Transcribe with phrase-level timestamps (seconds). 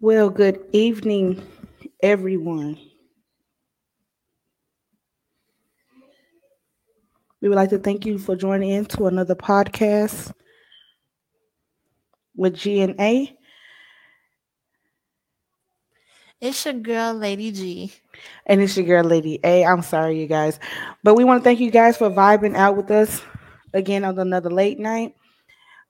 [0.00, 1.42] Well, good evening,
[2.02, 2.78] everyone.
[7.40, 10.32] We would like to thank you for joining in to another podcast
[12.36, 13.36] with G and A.
[16.40, 17.92] It's your girl, Lady G.
[18.46, 19.64] And it's your girl, Lady A.
[19.64, 20.58] I'm sorry, you guys.
[21.02, 23.22] But we want to thank you guys for vibing out with us
[23.72, 25.14] again on another late night.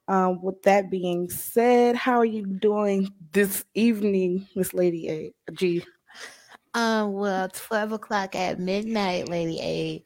[0.08, 5.52] Um, with that being said, how are you doing this evening, Miss Lady A?
[5.52, 5.84] G.
[6.74, 10.04] Um, well, 12 o'clock at midnight, Lady A.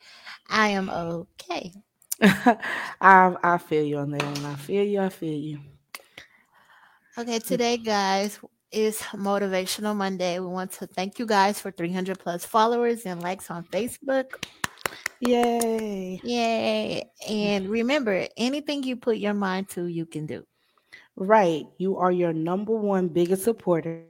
[0.48, 1.72] I am okay.
[2.22, 4.44] I I feel you on that one.
[4.44, 5.00] I feel you.
[5.00, 5.58] I feel you.
[7.19, 8.38] Okay, today, guys,
[8.70, 10.38] is Motivational Monday.
[10.38, 14.44] We want to thank you guys for 300 plus followers and likes on Facebook.
[15.20, 16.20] Yay.
[16.22, 17.10] Yay.
[17.28, 20.44] And remember, anything you put your mind to, you can do.
[21.20, 21.66] Right.
[21.78, 24.04] You are your number one biggest supporter.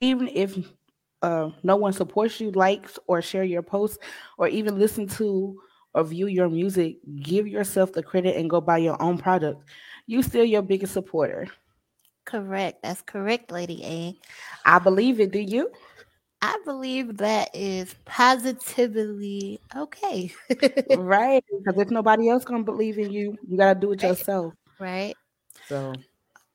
[0.00, 0.56] Even if
[1.22, 3.98] uh, no one supports you, likes, or share your posts,
[4.38, 5.60] or even listen to
[5.94, 9.62] or view your music, give yourself the credit and go buy your own product.
[10.06, 11.48] You still your biggest supporter.
[12.24, 12.82] Correct.
[12.82, 14.20] That's correct, Lady A.
[14.64, 15.32] I believe it.
[15.32, 15.70] Do you?
[16.42, 20.32] I believe that is positively okay.
[20.92, 21.44] right.
[21.50, 24.12] Because if nobody else gonna believe in you, you gotta do it Right.
[24.12, 24.54] yourself.
[24.78, 25.16] right?
[25.68, 26.04] So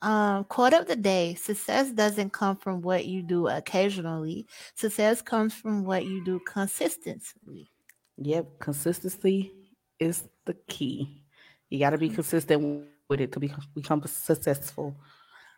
[0.02, 5.54] Um, quote of the day success doesn't come from what you do occasionally, success comes
[5.54, 7.72] from what you do consistently.
[8.18, 9.54] yep, consistency
[10.00, 11.24] is the key.
[11.70, 14.56] You gotta be consistent with it to be, become successful.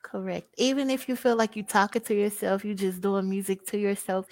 [0.02, 0.48] Correct.
[0.58, 4.26] Even if you feel like you're talking to yourself, you're just doing music to yourself.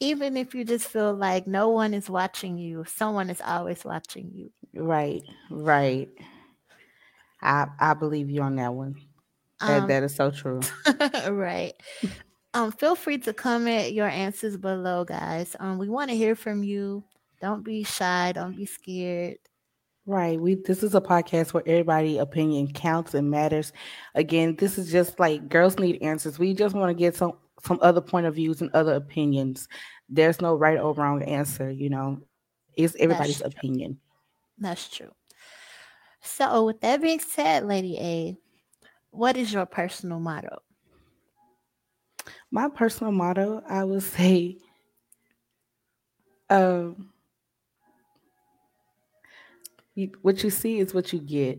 [0.00, 4.30] Even if you just feel like no one is watching you, someone is always watching
[4.32, 4.50] you.
[4.74, 6.08] Right, right.
[7.42, 8.96] I I believe you on that one.
[9.60, 10.60] That Um, that is so true.
[11.30, 11.74] right.
[12.54, 15.54] Um, feel free to comment your answers below, guys.
[15.60, 17.04] Um, we want to hear from you.
[17.40, 18.32] Don't be shy.
[18.34, 19.38] Don't be scared.
[20.06, 20.40] Right.
[20.40, 23.72] We this is a podcast where everybody opinion counts and matters.
[24.14, 26.38] Again, this is just like girls need answers.
[26.38, 27.32] We just want to get some
[27.62, 29.68] some other point of views and other opinions.
[30.08, 32.18] There's no right or wrong answer, you know.
[32.74, 33.46] It's everybody's true.
[33.46, 33.98] opinion.
[34.58, 35.12] That's true.
[36.22, 38.36] So, with that being said, Lady A,
[39.10, 40.62] what is your personal motto?
[42.50, 44.58] My personal motto, I would say,
[46.48, 47.12] um,
[49.94, 51.58] you, what you see is what you get.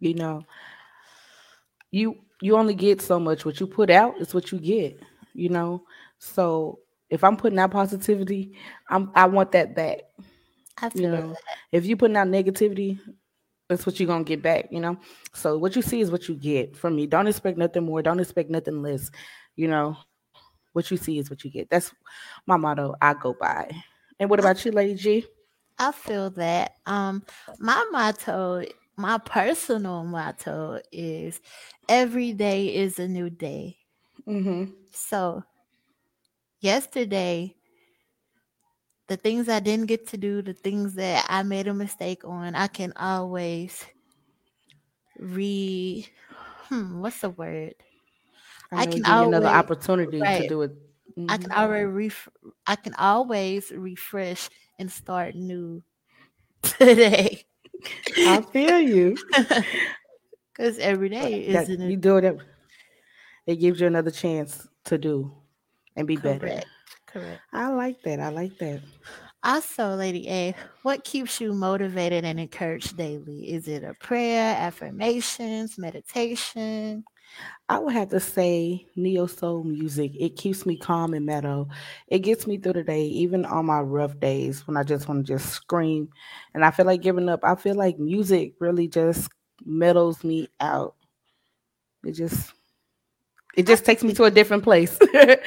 [0.00, 0.44] You know,
[1.90, 3.44] you you only get so much.
[3.44, 5.00] What you put out is what you get.
[5.34, 5.84] You know,
[6.18, 6.80] so
[7.10, 8.56] if I'm putting out positivity,
[8.88, 10.00] I'm I want that back.
[10.80, 11.58] I You feel know, that.
[11.72, 12.98] if you putting out negativity,
[13.68, 14.68] that's what you're gonna get back.
[14.70, 14.98] You know,
[15.32, 17.06] so what you see is what you get from me.
[17.06, 18.02] Don't expect nothing more.
[18.02, 19.10] Don't expect nothing less.
[19.56, 19.96] You know,
[20.72, 21.70] what you see is what you get.
[21.70, 21.92] That's
[22.46, 22.94] my motto.
[23.00, 23.70] I go by.
[24.18, 25.26] And what about you, Lady G?
[25.78, 26.76] I feel that.
[26.86, 27.24] Um,
[27.58, 28.64] my motto,
[28.96, 31.40] my personal motto is
[31.88, 33.78] every day is a new day.
[34.28, 34.72] Mm-hmm.
[34.90, 35.42] So,
[36.60, 37.56] yesterday,
[39.08, 42.54] the things I didn't get to do, the things that I made a mistake on,
[42.54, 43.84] I can always
[45.18, 46.06] re
[46.68, 47.74] hmm, what's the word?
[48.72, 50.72] I, I can give you another always- opportunity to do it.
[51.28, 52.28] I can already ref-
[52.66, 54.48] I can always refresh
[54.78, 55.82] and start new
[56.62, 57.44] today.
[58.26, 59.16] I feel you.
[60.56, 62.38] Because every day is you do it.
[63.46, 65.32] It gives you another chance to do
[65.96, 66.62] and be better.
[67.14, 67.44] Correct.
[67.52, 68.20] I like that.
[68.20, 68.82] I like that.
[69.44, 73.50] Also, Lady A, what keeps you motivated and encouraged daily?
[73.52, 77.04] Is it a prayer, affirmations, meditation?
[77.68, 80.12] I would have to say neo soul music.
[80.18, 81.68] It keeps me calm and mellow.
[82.08, 85.26] It gets me through the day, even on my rough days when I just want
[85.26, 86.10] to just scream
[86.54, 87.40] and I feel like giving up.
[87.42, 89.30] I feel like music really just
[89.64, 90.96] mellows me out.
[92.04, 92.52] It just
[93.56, 94.98] it just takes me to a different place.
[95.02, 95.38] I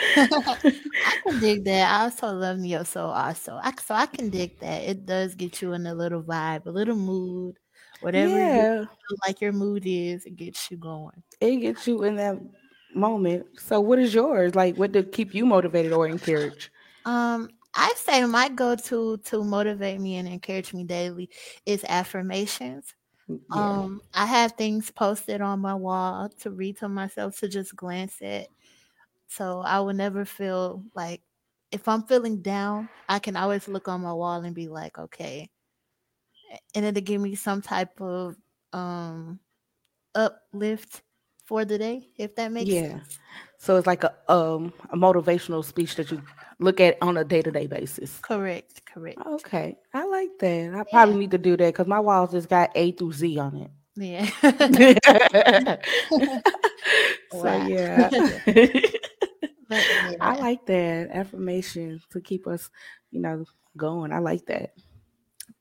[1.23, 1.91] can dig that.
[1.91, 3.59] I also love Neo Soul also.
[3.61, 4.83] I, so I can dig that.
[4.83, 7.57] It does get you in a little vibe, a little mood,
[8.01, 11.23] whatever yeah, feel like your mood is, it gets you going.
[11.41, 12.39] it gets you in that
[12.93, 13.45] moment.
[13.59, 14.55] So what is yours?
[14.55, 16.69] Like what to keep you motivated or encouraged?
[17.05, 21.29] Um, I say my go-to to motivate me and encourage me daily
[21.65, 22.93] is affirmations.
[23.27, 23.87] Yeah.
[23.89, 28.21] Um, I have things posted on my wall to read to myself to just glance
[28.21, 28.49] at.
[29.27, 31.23] So I will never feel like
[31.71, 35.49] if I'm feeling down, I can always look on my wall and be like, okay.
[36.75, 38.35] And it'll give me some type of
[38.73, 39.39] um
[40.15, 41.03] uplift
[41.47, 42.77] for the day, if that makes sense.
[42.77, 42.99] Yeah.
[42.99, 43.19] sense.
[43.57, 46.21] So it's like a um a motivational speech that you
[46.59, 48.19] look at on a day to day basis.
[48.21, 49.19] Correct, correct.
[49.25, 50.73] Okay, I like that.
[50.75, 50.83] I Yeah.
[50.83, 53.71] probably need to do that because my walls just got A through Z on it.
[53.95, 54.29] Yeah.
[57.29, 58.09] so yeah,
[59.69, 59.87] But
[60.19, 62.69] I like that affirmation to keep us,
[63.11, 63.45] you know,
[63.77, 64.13] going.
[64.13, 64.71] I like that.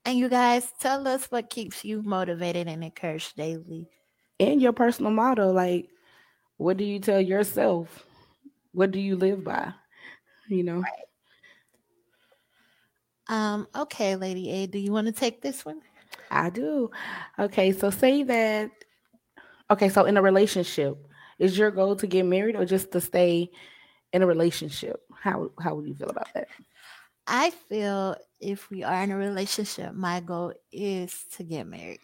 [0.04, 3.88] And you guys tell us what keeps you motivated and encouraged daily.
[4.38, 5.88] And your personal motto, like,
[6.58, 8.06] what do you tell yourself?
[8.72, 9.72] What do you live by?
[10.48, 10.84] You know,
[13.28, 15.80] Um, okay, Lady A, do you want to take this one?
[16.30, 16.90] I do.
[17.38, 18.70] Okay, so say that.
[19.70, 20.96] Okay, so in a relationship,
[21.38, 23.50] is your goal to get married or just to stay
[24.12, 25.00] in a relationship?
[25.12, 26.48] How how would you feel about that?
[27.26, 32.00] I feel if we are in a relationship, my goal is to get married.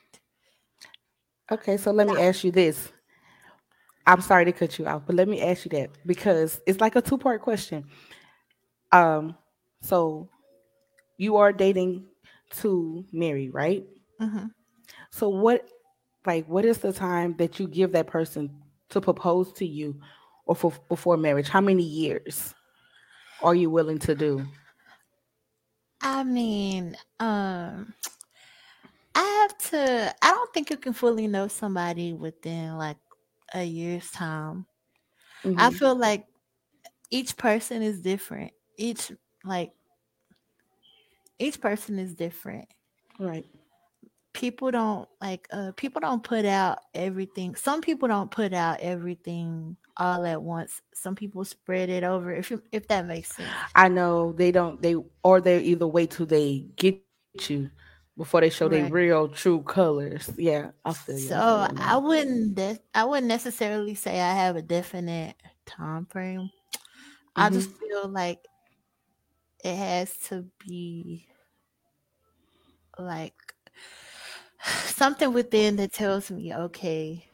[1.53, 2.91] Okay, so let me ask you this.
[4.07, 6.97] I'm sorry to cut you off, but let me ask you that because it's like
[6.97, 7.85] a two part question.
[8.91, 9.37] Um,
[9.83, 10.29] so
[11.19, 12.07] you are dating
[12.63, 13.85] to marry, right?
[14.19, 14.47] hmm
[15.11, 15.69] So what,
[16.27, 18.51] like, what is the time that you give that person
[18.91, 20.01] to propose to you,
[20.47, 21.49] or for before marriage?
[21.49, 22.55] How many years
[23.43, 24.47] are you willing to do?
[26.01, 27.95] I mean, um,
[29.15, 30.15] I have to.
[30.23, 32.99] I don't think you can fully know somebody within like
[33.55, 34.67] a year's time.
[35.57, 36.27] I Mhm, feel like
[37.11, 38.53] each person is different.
[38.79, 39.13] Each
[39.45, 39.73] like
[41.39, 42.69] each person is different.
[43.19, 43.47] Right.
[44.35, 47.55] People don't like uh people don't put out everything.
[47.55, 50.81] Some people don't put out everything all at once.
[50.95, 53.75] Some people spread it over if you, if that makes sense.
[53.75, 54.81] I know they don't.
[54.83, 57.71] They or they either wait till they get you
[58.17, 60.31] before they show their real true colors.
[60.37, 61.35] Yeah, I feel you.
[61.37, 66.07] I So feel I wouldn't de- I wouldn't necessarily say I have a definite time
[66.07, 66.51] frame.
[67.37, 68.47] I hmm just feel like
[69.65, 71.29] it has to be
[72.99, 73.35] like
[74.87, 77.25] something within that tells me, okay,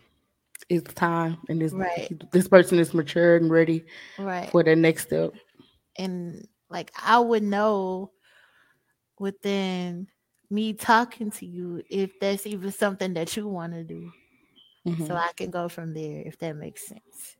[0.68, 3.86] It's time, and this right, this person is mature and ready
[4.18, 4.52] right.
[4.52, 5.32] for their next step.
[5.96, 8.12] And like I would know
[9.18, 10.08] within
[10.50, 14.12] me talking to you if that's even something that you want to do.
[14.96, 17.36] So hmm I can go from there if that makes sense.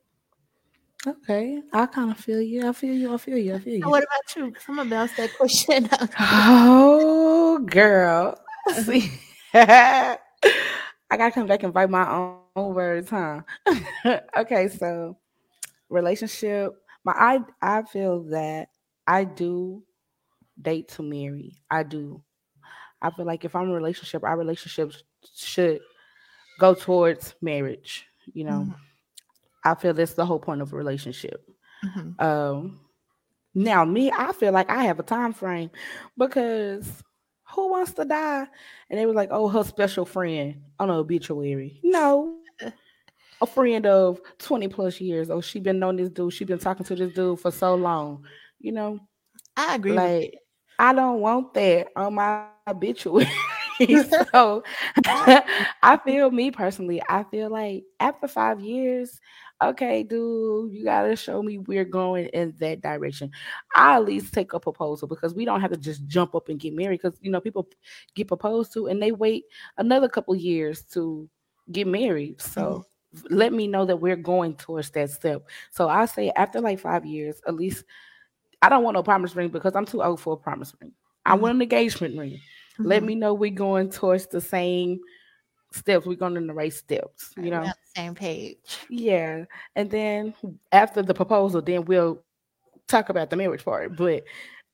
[1.06, 2.68] Okay, I kind of feel you.
[2.68, 3.12] I feel you.
[3.12, 3.54] I feel you.
[3.54, 3.90] I feel So you.
[3.90, 4.54] what about you?
[4.68, 6.10] I'm gonna bounce that question out.
[6.18, 8.36] Oh, girl.
[8.70, 9.10] See,
[9.54, 10.18] I
[11.16, 13.40] gotta come back and bite my own, own words, huh?
[14.38, 15.16] okay, so
[15.88, 16.72] relationship.
[17.04, 18.68] My I I feel that
[19.06, 19.82] I do
[20.60, 21.56] date to marry.
[21.70, 22.22] I do.
[23.02, 25.02] I feel like if I'm in a relationship, our relationships
[25.35, 25.81] should
[26.59, 28.07] go towards marriage.
[28.33, 28.75] You know, Mhm,
[29.64, 31.43] I feel that's the whole point of a relationship.
[31.83, 32.19] mhm.
[32.19, 32.81] Um,
[33.55, 35.71] now me, I feel like I have a time frame
[36.17, 37.02] because
[37.55, 38.47] who wants to die?
[38.90, 41.85] And they were like, oh, her special friend on an obituary.
[41.85, 42.35] No,
[43.40, 45.31] a friend of 20 plus years.
[45.31, 46.33] Oh, she been knowing this dude.
[46.33, 48.25] She been talking to this dude for so long.
[48.59, 49.00] You know,
[49.57, 50.35] I agree like
[50.78, 54.26] I don't want that on my that.
[54.32, 54.62] so
[55.82, 59.20] I feel me personally, I feel like after five years,
[59.62, 63.30] okay, dude, you gotta show me we're going in that direction.
[63.75, 66.58] I at least take a proposal because we don't have to just jump up and
[66.58, 67.68] get married because you know people
[68.14, 69.44] get proposed to and they wait
[69.76, 71.28] another couple years to
[71.70, 72.40] get married.
[72.40, 72.84] So
[73.30, 75.48] let me know that we're going towards that step.
[75.70, 77.84] So I say after like five years, at least
[78.62, 80.92] I don't want no promise ring because I'm too old for a promise ring.
[81.25, 82.40] I Mhm, want an engagement ring.
[82.78, 83.06] Let mhm.
[83.06, 85.00] me know we're going towards the same
[85.73, 86.06] steps.
[86.06, 87.64] We're going in the right steps, you know?
[87.64, 88.78] the same page.
[88.88, 89.44] Yeah.
[89.76, 90.35] And then
[90.73, 92.23] after the proposal, then we'll
[92.87, 93.97] talk about the marriage part.
[93.97, 94.25] But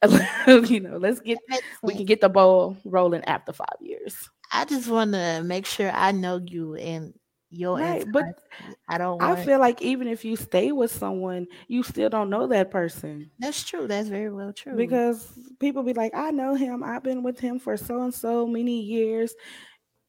[0.68, 1.38] you know, let's get
[1.82, 4.28] we can get the ball rolling after five years.
[4.52, 7.14] I just want to make sure I know you and
[7.56, 8.04] your Right.
[8.10, 8.40] But.
[8.88, 12.46] I don't I feel like even if you stay with someone, you still don't know
[12.48, 13.30] that person.
[13.38, 13.86] That's true.
[13.86, 14.76] That's very well true.
[14.76, 15.26] Because
[15.58, 16.84] people be like, I know him.
[16.84, 19.34] I've been with him for so and so many years.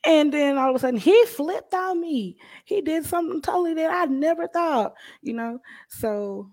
[0.06, 2.38] And then all of a sudden he flipped on me.
[2.66, 5.60] He did something totally that I never thought, you know?
[5.88, 6.52] So,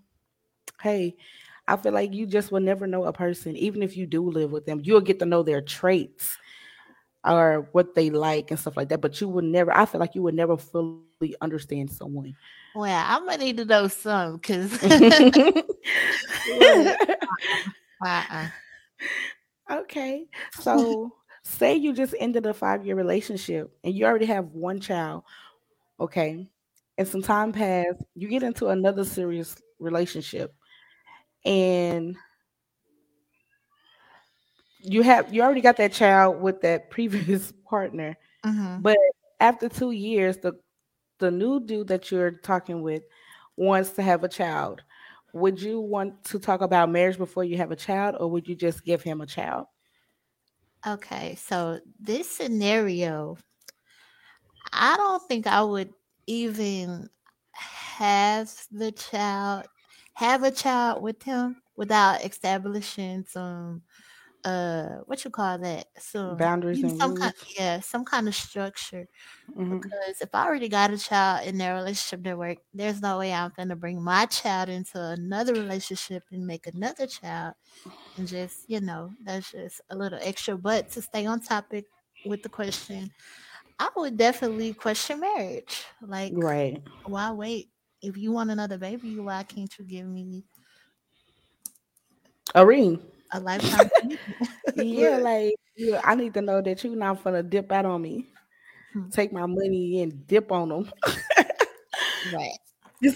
[0.80, 1.16] hey,
[1.68, 4.50] I feel like you just will never know a person, even if you do live
[4.52, 4.80] with them.
[4.82, 6.38] You'll get to know their traits
[7.24, 9.00] or what they like and stuff like that.
[9.00, 12.36] But you will never, I feel like you would never fully understand someone.
[12.74, 15.02] Well, I'm gonna need to know some because look,
[18.04, 18.06] uh-uh.
[18.06, 18.48] uh-uh.
[19.70, 20.26] okay.
[20.60, 21.12] So,
[21.44, 25.24] say you just ended a five year relationship and you already have one child.
[26.00, 26.48] Okay.
[26.98, 30.54] and some time passed, you get into another serious relationship,
[31.44, 32.16] and
[34.82, 38.82] you have you already got that child with that previous partner, Mm-hmm.
[38.82, 38.98] but
[39.40, 40.54] after two years, the
[41.18, 43.04] the new dude that you're talking with
[43.56, 44.82] wants to have a child.
[45.34, 48.56] Would you want to talk about marriage before you have a child, or would you
[48.56, 49.66] just give him a child?
[50.86, 53.36] Okay, so this scenario,
[54.72, 55.92] I don't think I would
[56.26, 57.10] even
[57.52, 59.66] have the child,
[60.14, 63.82] have a child with him without establishing some,
[64.44, 65.86] uh, what you call that?
[65.98, 69.08] Some, Boundaries you know, and some kind, yeah, some kind of structure.
[69.56, 73.18] hmm Because if I already got a child in their relationship that work, there's no
[73.18, 77.54] way I'm gonna bring my child into another relationship and make another child
[78.16, 81.86] and just you know that's just a little extra but to stay on topic
[82.24, 83.12] with the question
[83.78, 86.82] i would definitely question marriage like Right.
[87.04, 87.70] why wait
[88.02, 90.44] if you want another baby why can't you give me
[92.54, 93.00] Areen.
[93.32, 93.90] A lifetime?
[94.74, 98.26] Yeah, like yeah, I need to know that you're not gonna dip out on me.
[98.92, 100.90] Hmm, Take my money and dip on them.
[102.24, 102.58] right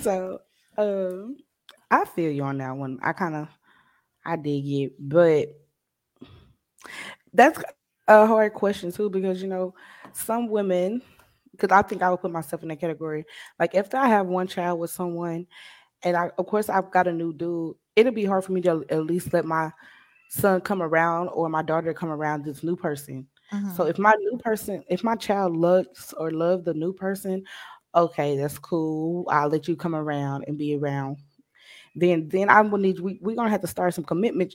[0.01, 0.41] so,
[0.79, 1.37] um,
[1.91, 2.99] I feel you on that one.
[3.03, 3.49] I kind of
[4.25, 5.49] I dig it, but
[7.33, 7.59] that's
[8.09, 9.75] a hard question too because you know
[10.13, 11.03] some women.
[11.53, 13.25] Because I think I would put myself in that category.
[13.59, 15.47] Like if I have one child with someone,
[16.03, 18.85] and I, of course, I've got a new dude, it'll be hard for me to
[18.91, 19.73] at least let my
[20.29, 23.27] son come around or my daughter come around this new person.
[23.67, 27.45] So hmm if my new person, if my child looks or love the new person,
[27.95, 29.27] okay, that's cool.
[29.31, 31.19] I'll let you come around and be around.
[31.95, 34.55] Then then I will need we we're gonna have to start some commitment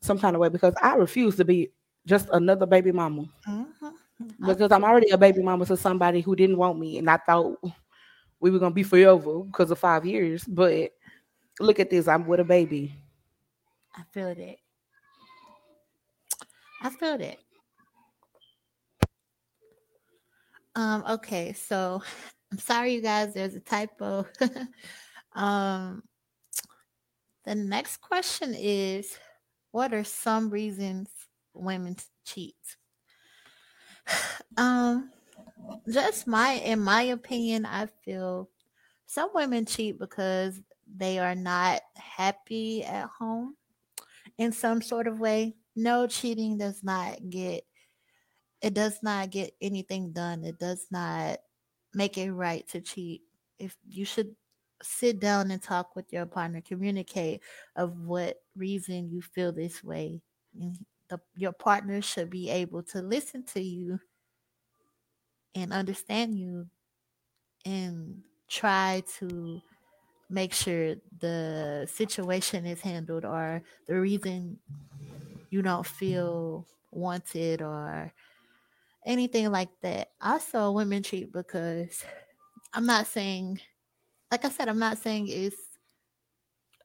[0.00, 1.70] some kind of way because I refuse to be
[2.06, 3.24] just another baby mama.
[3.46, 3.64] hmm
[4.42, 7.16] I Because I'm already a baby mama to somebody who didn't want me and I
[7.18, 7.56] thought
[8.40, 10.44] we were gonna be forever because of five years.
[10.44, 10.92] But
[11.60, 12.94] look at this, I'm with a baby.
[13.94, 14.58] I feel that
[16.84, 17.38] I feel that
[20.76, 22.02] um okay so
[22.52, 24.26] I'm sorry you guys there's a typo.
[25.34, 26.04] Um
[27.44, 29.18] the next question is
[29.72, 31.08] what are some reasons
[31.54, 32.54] women cheat?
[34.56, 35.10] Um,
[35.90, 38.48] just my in my opinion, I feel
[39.06, 40.60] some women cheat because
[40.96, 43.56] they are not happy at home
[44.38, 45.56] in some sort of way.
[45.76, 47.64] No cheating does not get
[48.64, 50.42] it does not get anything done.
[50.42, 51.38] It does not
[51.92, 53.20] make it right to cheat.
[53.58, 54.34] If you should
[54.82, 57.42] sit down and talk with your partner, communicate
[57.76, 60.22] of what reason you feel this way.
[61.10, 64.00] The, your partner should be able to listen to you
[65.54, 66.66] and understand you
[67.66, 69.60] and try to
[70.30, 74.58] make sure the situation is handled or the reason
[75.54, 78.12] you don't feel wanted or
[79.06, 80.08] anything like that.
[80.20, 82.04] Also, women cheat because
[82.72, 83.60] I'm not saying,
[84.32, 85.56] like I said, I'm not saying it's,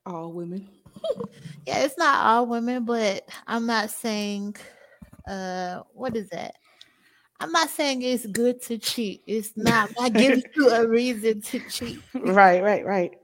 [0.05, 0.69] All women.
[1.65, 4.55] yeah, it's not all women, but I'm not saying,
[5.27, 6.53] uh, what is that?
[7.39, 9.23] I'm not saying it's good to cheat.
[9.25, 9.89] It's not.
[9.97, 12.03] Not giving you a reason to cheat.
[12.13, 13.17] right, right, right.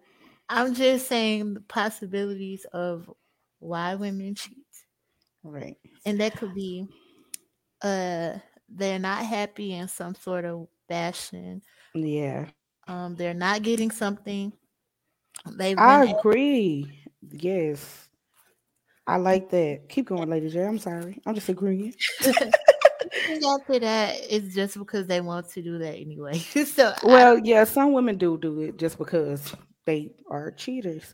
[0.49, 3.11] I'm just saying the possibilities of
[3.59, 4.64] why women cheat.
[5.45, 5.77] Right.
[6.05, 6.87] And that could be
[7.81, 8.33] uh
[8.67, 11.61] they're not happy in some sort of fashion.
[11.93, 12.47] Yeah.
[12.87, 14.51] Um they're not getting something.
[15.57, 17.03] They've I agree.
[17.21, 18.09] Yes.
[19.07, 19.87] I like that.
[19.87, 20.65] Keep going, Lady J.
[20.65, 21.21] I'm sorry.
[21.27, 21.93] I'm just agreeing.
[23.47, 26.37] after that it's just because they want to do that anyway.
[26.65, 29.53] so I Well, yeah, some women do do it just because
[29.85, 31.13] they are cheaters.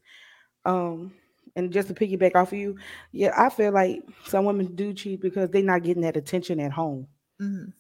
[0.64, 1.14] Um,
[1.56, 2.76] and just to piggyback off of you,
[3.12, 6.72] yeah, I feel like some women do cheat because they're not getting that attention at
[6.72, 7.08] home.
[7.40, 7.74] mhm,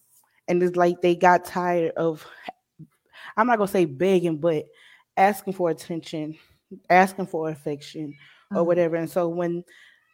[0.48, 2.26] And it's like they got tired of,
[3.38, 4.66] I'm not gonna say begging, but
[5.18, 6.38] asking for attention,
[6.90, 8.16] asking for affection
[8.54, 8.96] or mhm, whatever.
[8.96, 9.64] And so when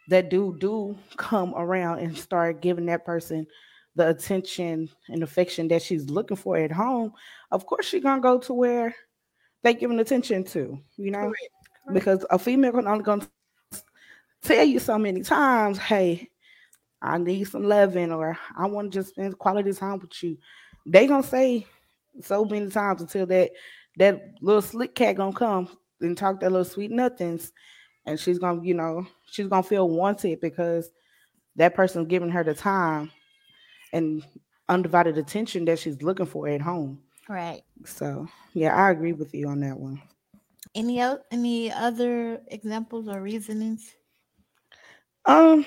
[0.09, 3.47] that dude do come around and start giving that person
[3.95, 7.13] the attention and affection that she's looking for at home,
[7.51, 8.95] of course she's gonna go to where
[9.63, 11.69] they giving attention to, you know, correct.
[11.91, 13.25] Because a female can only gonna
[14.43, 16.29] tell you so many times, hey,
[17.01, 20.37] I need some loving or I want to just spend quality time with you.
[20.85, 21.67] They gonna say
[22.21, 23.51] so many times until that
[23.97, 25.69] that little slick cat gonna come
[26.01, 27.51] and talk that little sweet nothings
[28.05, 30.89] and she's gonna, you know, she's gonna feel wanted because
[31.55, 33.11] that person's giving her the time
[33.93, 34.25] and
[34.69, 37.01] undivided attention that she's looking for at home.
[37.27, 37.63] Right.
[37.85, 40.01] So yeah, I agree with you on that one.
[40.73, 43.95] Any o- any other examples or reasonings?
[45.27, 45.65] Um,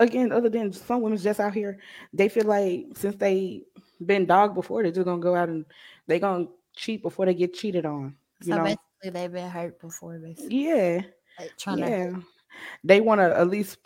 [0.00, 1.78] again, other than some women just out here,
[2.12, 3.62] they feel like since they
[4.04, 5.64] been dogged before, they're just gonna go out and
[6.06, 8.14] they gonna cheat before they get cheated on.
[8.44, 8.64] You So know?
[8.64, 10.18] basically, they've been hurt before.
[10.18, 11.02] Basically, Yeah,
[11.38, 11.82] like trying to.
[11.88, 12.10] yeah.
[12.84, 13.78] They want to at least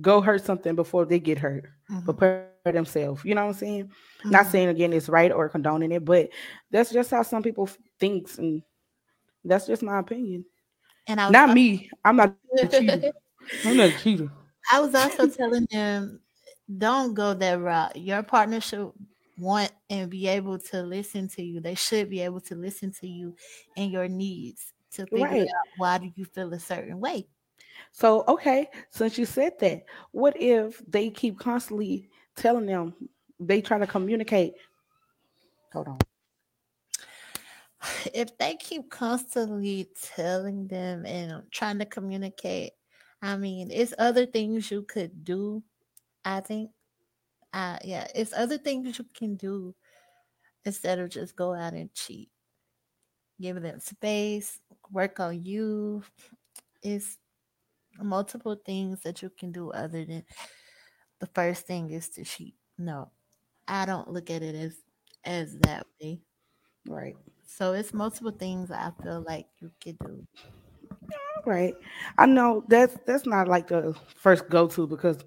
[0.00, 1.66] go hurt something before they get hurt.
[1.90, 2.04] Mhm.
[2.04, 3.24] Prepare themselves.
[3.24, 3.92] You know what I'm saying?
[4.24, 4.50] Not Mhm.
[4.50, 6.28] saying again it's right or condoning it, but
[6.70, 7.68] that's just how some people
[8.00, 8.62] thinks, and
[9.44, 10.44] that's just my opinion.
[11.06, 11.90] And I Not me.
[12.04, 12.34] I'm not.
[13.64, 14.04] I'm not.
[14.70, 16.20] I was also telling them,
[16.76, 17.96] don't go that route.
[17.96, 18.92] Your partner should
[19.38, 21.60] want and be able to listen to you.
[21.60, 23.36] They should be able to listen to you
[23.76, 25.48] and your needs to figure Right.
[25.60, 27.28] out why do you feel a certain way.
[27.92, 32.94] So, okay, since you said that, what if they keep constantly telling them
[33.40, 34.54] they try to communicate?
[35.72, 35.98] Hold on.
[38.14, 42.72] If they keep constantly telling them and trying to communicate,
[43.22, 45.62] I mean, it's other things you could do.
[46.24, 46.72] I think,
[47.52, 49.74] uh, yeah, it's other things you can do
[50.64, 52.30] instead of just go out and cheat.
[53.40, 56.02] Give them space, work on you.
[56.82, 57.18] It's
[57.98, 60.24] multiple things that you can do other than
[61.20, 62.56] the first thing is to cheat.
[62.78, 63.12] No,
[63.68, 64.76] I don't look at it as
[65.24, 66.22] as that way.
[66.88, 67.16] Right.
[67.46, 70.26] So it's multiple things I feel like you could do.
[71.46, 71.74] Right.
[72.18, 75.18] I know that's that's not like the first go to because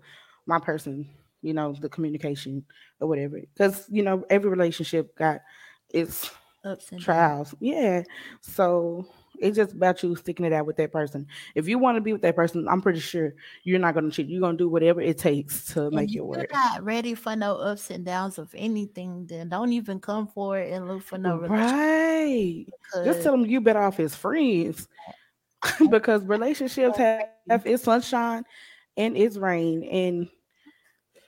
[0.45, 1.09] my person,
[1.41, 2.65] you know, the communication
[2.99, 3.39] or whatever.
[3.39, 5.41] Because you know, every relationship got
[5.89, 6.29] its
[6.63, 7.55] Ups and trials.
[7.59, 8.03] Yeah.
[8.41, 9.07] So
[9.39, 11.25] it's just about you sticking it out with that person.
[11.55, 14.27] If you want to be with that person, I'm pretty sure you're not gonna cheat.
[14.27, 16.51] You're gonna do whatever it takes to And make it you're work.
[16.51, 20.71] not ready for no ups and downs of anything, then don't even come for it
[20.71, 21.75] and look for no relationship.
[21.75, 22.65] Right.
[23.05, 24.87] Just tell them you better off as friends.
[25.89, 28.43] because relationships have, have its sunshine
[28.97, 29.83] and its rain.
[29.83, 30.29] And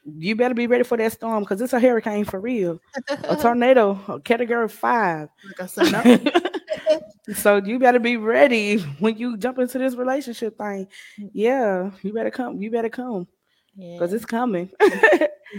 [0.05, 2.79] you better be ready for that storm because it's a hurricane for real.
[3.07, 5.29] A tornado, a category five.
[5.45, 7.33] Like I said, no.
[7.33, 10.87] so you better be ready when you jump into this relationship thing.
[11.19, 11.29] Mm.
[11.33, 12.61] Yeah, you better come.
[12.61, 13.27] You better come
[13.75, 14.69] yeah, because it's coming.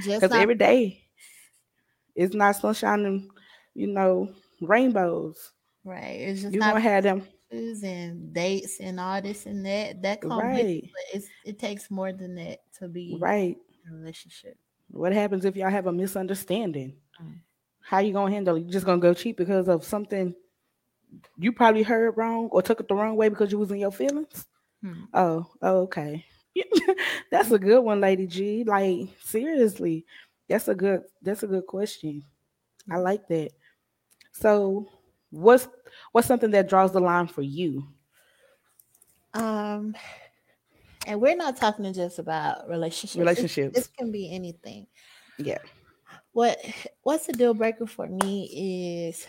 [0.04, 1.04] Because every day
[2.14, 3.30] it's not sunshine and
[3.74, 4.28] you know
[4.60, 5.52] rainbows.
[5.84, 6.20] right.
[6.20, 7.26] It's just You not gonna have them
[7.82, 10.02] and dates and all this and that.
[10.02, 13.56] That come with right, but it's it takes more than that to be right.
[13.86, 14.56] in a relationship.
[14.90, 16.94] What happens if y'all have a misunderstanding?
[17.22, 17.38] Mm.
[17.80, 18.64] How you gonna handle it?
[18.64, 20.34] You just gonna go cheat because of something
[21.36, 23.92] you probably heard wrong or took it the wrong way because you was in your
[23.92, 24.46] feelings?
[24.82, 25.04] Hmm.
[25.12, 26.24] Oh, oh, okay.
[27.30, 28.64] that's a good one, Lady G.
[28.64, 30.04] Like seriously,
[30.48, 32.22] that's a good that's a good question.
[32.90, 33.50] I like that.
[34.32, 34.88] So,
[35.30, 35.68] what's
[36.12, 37.86] what's something that draws the line for you?
[39.34, 39.96] Um,
[41.06, 43.14] and we're not talking just about relationships.
[43.14, 43.74] This- Relationships.
[43.74, 44.86] This, can be anything.
[45.38, 45.58] Yeah.
[46.32, 46.58] What
[47.02, 49.26] What's a deal breaker for me is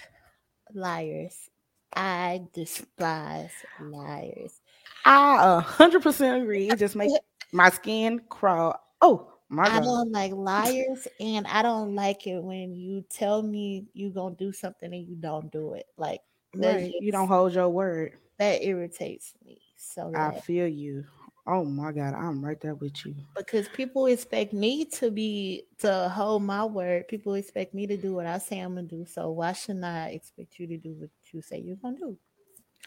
[0.74, 1.50] liars.
[1.96, 4.62] I despise liars.
[5.06, 6.70] I a hundred percent agree.
[6.70, 7.14] It just makes
[7.52, 8.80] my skin crawl.
[9.02, 13.86] Oh my I don't like liars, and I don't like it when you tell me
[13.94, 15.86] you're gonna do something and you don't do it.
[15.98, 16.22] Like
[16.60, 16.94] that's Right.
[17.00, 18.14] You don't hold your word.
[18.40, 21.06] that irritates me so I feel you.
[21.48, 23.16] Oh my god, I'm right there with you.
[23.36, 27.08] because people expect me to be to hold my word.
[27.08, 29.06] People expect me to do what I say I'm gonna do.
[29.06, 32.18] So why shouldn't I expect you to do what you say you're gonna do?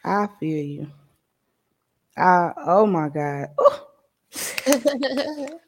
[0.04, 0.86] I feel you.
[2.16, 3.48] I oh my god.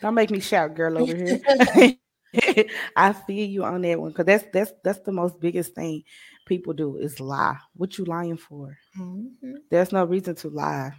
[0.00, 1.40] Don't make me shout, girl, over here.
[2.96, 6.02] I feel you on that one because that's that's that's the most biggest thing
[6.46, 7.58] people do is lie.
[7.74, 8.78] What you lying for?
[8.98, 9.34] Mhm,
[9.70, 10.92] There's no reason to lie.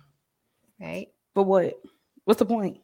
[0.80, 1.08] Right?
[1.34, 1.80] But what?
[2.26, 2.80] What's the point?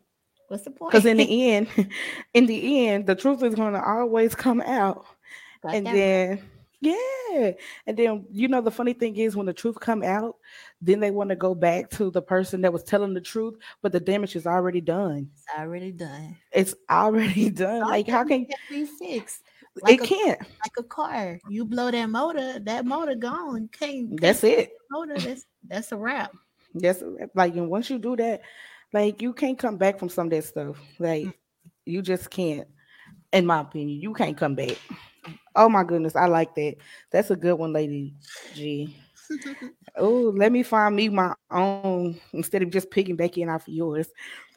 [0.47, 0.91] What's the point?
[0.91, 1.67] Because in the end,
[2.33, 5.05] in the end, the truth is going to always come out.
[5.61, 6.41] Got and that then
[6.81, 7.51] yeah
[7.87, 10.35] and then you know the funny thing is when the truth come out
[10.81, 13.93] then they want to go back to the person that was telling the truth but
[13.93, 16.35] the damage is already done it's already done.
[16.51, 18.55] it's already done like how can It
[19.85, 19.89] fixed?
[19.89, 21.39] it a, can't like a car.
[21.49, 23.69] You blow that motor, that motor gone.
[23.71, 25.17] Can't, that's it motor.
[25.17, 26.31] That's that's a wrap.
[26.75, 27.03] that's
[27.35, 28.41] like and once you do that
[28.93, 31.27] like you can't come back from some of that stuff like
[31.85, 32.67] you just can't
[33.31, 34.77] in my opinion you can't come back
[35.55, 36.75] oh my goodness i like that
[37.11, 38.13] that's a good one lady
[38.53, 38.95] g
[39.95, 43.73] Oh, let me find me my own instead of just picking back in off of
[43.73, 44.07] yours.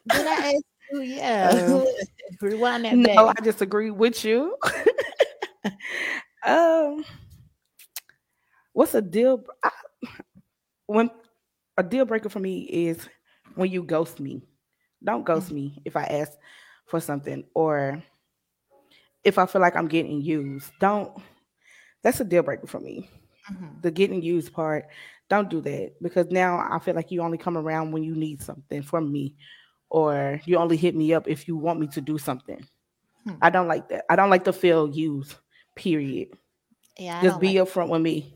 [0.07, 0.61] Did I ask you?
[1.01, 1.49] Yeah.
[1.49, 1.85] Um,
[2.41, 3.35] Rewind that No, back.
[3.39, 4.55] I disagree with you.
[6.45, 7.03] um,
[8.73, 9.43] what's a deal?
[9.63, 9.71] I,
[10.87, 11.09] when
[11.77, 13.07] a deal breaker for me is
[13.55, 14.43] when you ghost me.
[15.03, 16.31] Don't ghost me if I ask
[16.87, 18.01] for something or
[19.23, 20.71] if I feel like I'm getting used.
[20.79, 21.11] Don't.
[22.03, 23.09] That's a deal breaker for me.
[23.51, 23.81] Mhm.
[23.81, 24.87] The getting used part.
[25.29, 28.41] Don't do that because now I feel like you only come around when you need
[28.41, 29.35] something from me,
[29.89, 32.65] or you only hit me up if you want me to do something.
[33.25, 33.35] Hmm.
[33.41, 34.05] I don't like that.
[34.09, 35.35] I don't like to feel used.
[35.77, 36.29] Period.
[36.97, 38.33] Yeah, I Just be like upfront with me,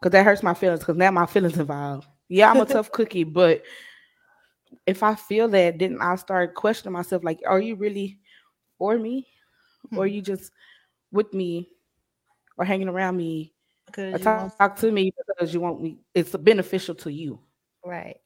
[0.00, 0.80] because that hurts my feelings.
[0.80, 2.06] Because now my feelings involved.
[2.28, 3.62] Yeah, I'm a tough cookie, but
[4.86, 7.24] if I feel that, then I'll start questioning myself.
[7.24, 8.18] Like, are you really
[8.78, 9.26] for me,
[9.94, 10.08] or are Hmm.
[10.08, 10.52] you just
[11.12, 11.68] with me,
[12.58, 13.54] or hanging around me,
[14.12, 15.98] or because talk, want talk to me because you want me?
[16.14, 17.40] It's beneficial to you.
[17.84, 18.18] right.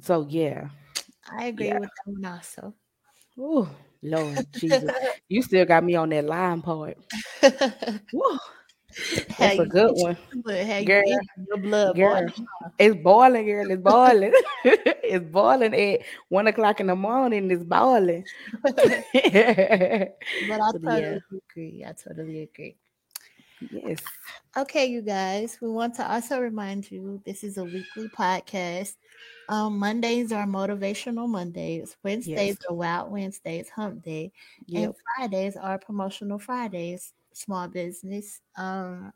[0.00, 0.68] So yeah,
[1.30, 1.78] I agree yeah.
[1.78, 2.74] with that one also.
[3.38, 3.68] Oh
[4.04, 4.90] Lord Jesus,
[5.28, 6.98] you still got me on that line part.
[8.12, 8.38] Woo,
[9.38, 11.02] that's a good one, your, but how you girl.
[11.48, 12.48] your blood Girl, boiling.
[12.78, 13.70] it's boiling, girl.
[13.70, 14.32] It's boiling.
[14.64, 17.50] it's boiling at one o'clock in the morning.
[17.50, 18.24] It's boiling.
[18.62, 21.18] but I but yeah, totally
[21.50, 21.84] agree.
[21.86, 22.76] I totally agree.
[23.70, 24.02] Yes,
[24.56, 28.94] Okay, you guys, we want to also remind you this is a weekly podcast.
[29.48, 34.32] Um, Mondays are motivational Mondays, Wednesdays yes, are Wild Wednesdays, Hump Day,
[34.72, 34.94] and.
[35.16, 39.12] Fridays are promotional Fridays, small business, um,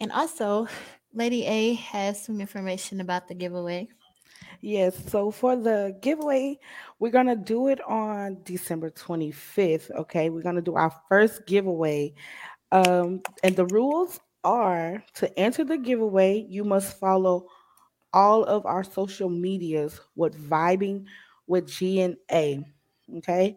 [0.00, 0.66] and also,
[1.14, 3.88] Lady A has some information about the giveaway.
[4.60, 6.58] Yes, so for the giveaway,
[6.98, 9.90] we're gonna do it on December 25th.
[9.92, 12.12] Okay, we're gonna do our first giveaway.
[12.72, 17.46] Um, and the rules are to enter the giveaway, you must follow
[18.12, 21.04] all of our social medias with vibing
[21.46, 22.64] with G and A.
[23.18, 23.56] Okay.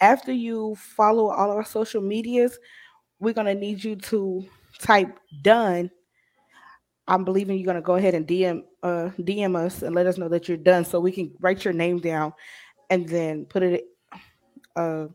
[0.00, 2.58] After you follow all our social medias,
[3.20, 4.44] we're gonna need you to
[4.80, 5.90] type done
[7.08, 10.28] I'm believing you're gonna go ahead and DM uh DM us and let us know
[10.28, 12.32] that you're done so we can write your name down
[12.90, 13.84] and then put it
[14.76, 15.06] uh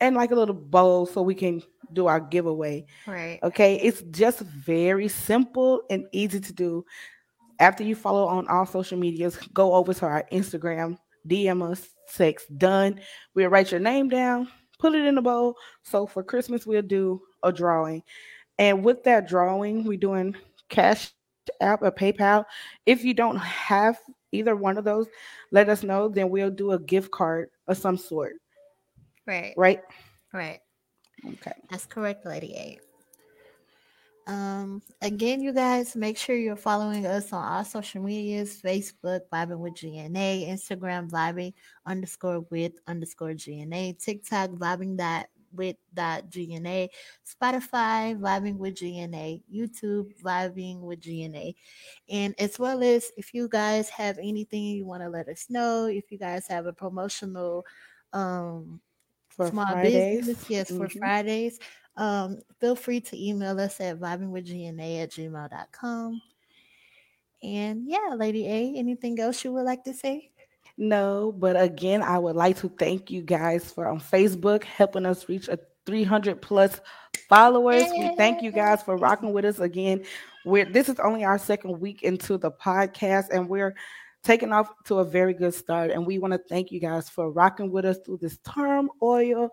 [0.00, 1.62] in like a little bowl so we can
[1.92, 2.86] do our giveaway.
[3.06, 3.38] Right.
[3.42, 6.84] Okay, it's just very simple and easy to do.
[7.58, 12.46] After you follow on all social medias, go over to our Instagram, DM us, sex
[12.58, 13.00] done.
[13.34, 15.56] We'll write your name down, put it in a bowl.
[15.82, 18.02] So for Christmas, we'll do a drawing.
[18.58, 20.34] And with that drawing, we're doing
[20.68, 21.12] Cash
[21.60, 22.44] App or PayPal.
[22.86, 23.98] If you don't have
[24.32, 25.06] either one of those,
[25.52, 26.08] let us know.
[26.08, 28.34] Then we'll do a gift card of some sort.
[29.26, 29.54] Right.
[29.56, 29.80] Right?
[30.32, 30.60] Right.
[31.24, 31.52] Okay.
[31.70, 32.78] That's correct, Lady A.
[34.26, 39.58] Um, again, you guys, make sure you're following us on all social medias Facebook, Vibing
[39.58, 41.52] with GNA, Instagram, Vibing
[41.86, 46.88] underscore with underscore GNA, TikTok, Vibing dot with dot GNA,
[47.24, 51.54] Spotify, Vibing with GNA, YouTube, Vibing with GNA.
[52.08, 55.86] And as well as if you guys have anything you want to let us know,
[55.86, 57.64] if you guys have a promotional
[58.12, 58.80] um
[59.28, 59.76] For small Fridays.
[59.76, 60.90] business, yes, for Mhm.
[60.90, 61.58] Fridays.
[61.96, 66.20] Um, feel free to email us at vibingwithgna at gmail.com.
[67.42, 70.30] And yeah, Lady A, anything else you would like to say?
[70.78, 75.28] No, but again, I would like to thank you guys for on Facebook helping us
[75.28, 76.80] reach a 300 plus
[77.28, 77.84] followers.
[77.92, 80.04] We thank you guys for rocking with us again.
[80.44, 83.74] We're this is only our second week into the podcast, and we're
[84.22, 85.90] taking off to a very good start.
[85.90, 89.50] And we want to thank you guys for rocking with us through this term oil.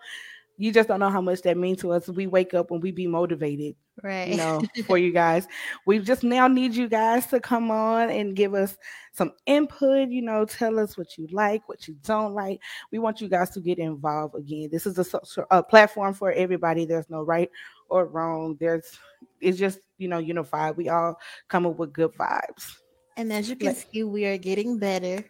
[0.58, 2.08] You just don't know how much that means to us.
[2.08, 4.30] We wake up and we be motivated Right.
[4.30, 5.48] you know, for you guys.
[5.86, 8.78] We just now need you guys to come on and give us
[9.14, 12.60] some input, you know, tell us what you like, what you don't like.
[12.92, 14.70] We want you guys to get involved again.
[14.72, 15.06] This is a,
[15.52, 16.86] a platform for everybody.
[16.86, 17.50] There's no right
[17.90, 18.58] or wrong.
[18.60, 18.98] There's
[19.42, 20.78] it's just, you know, unified.
[20.78, 22.78] We all come up with good vibes.
[23.18, 25.24] and as you can Let- see, we are getting better.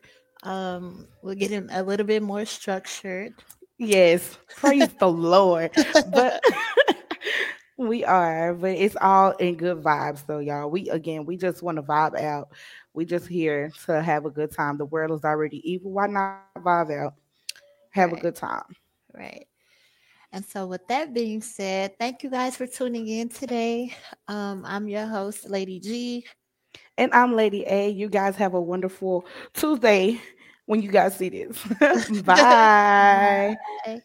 [0.43, 3.33] Um, we're getting a little bit more structured.
[3.85, 5.71] Yes, praise the Lord.
[6.13, 6.43] But
[7.77, 10.69] we are, but it's all in good vibes though, y'all.
[10.69, 12.49] We again, we just want to vibe out.
[12.93, 14.77] We just here to have a good time.
[14.77, 15.91] The world is already evil.
[15.91, 17.15] Why not vibe out?
[17.91, 18.63] Have a good time.
[19.13, 19.47] Right.
[20.31, 23.93] And so, with that being said, thank you guys for tuning in today.
[24.27, 26.25] Um, I'm your host, Lady G.
[26.97, 27.89] And I'm Lady A.
[27.89, 30.19] You guys have a wonderful Tuesday
[30.65, 31.63] when you guys see this.
[32.23, 33.56] Bye.
[33.86, 34.02] Bye.